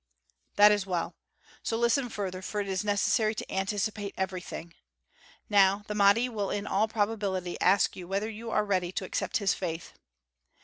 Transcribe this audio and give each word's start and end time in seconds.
"That 0.55 0.71
is 0.71 0.87
well. 0.87 1.13
So 1.61 1.77
listen 1.77 2.09
further, 2.09 2.41
for 2.41 2.59
it 2.59 2.67
is 2.67 2.83
necessary 2.83 3.35
to 3.35 3.51
anticipate 3.53 4.15
everything. 4.17 4.73
Now 5.47 5.83
the 5.85 5.93
Mahdi 5.93 6.27
will 6.27 6.49
in 6.49 6.65
all 6.65 6.87
probability 6.87 7.61
ask 7.61 7.95
you 7.95 8.07
whether 8.07 8.27
you 8.27 8.49
are 8.49 8.65
ready 8.65 8.91
to 8.93 9.05
accept 9.05 9.37
his 9.37 9.53
faith. 9.53 9.93